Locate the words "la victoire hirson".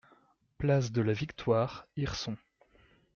1.03-2.35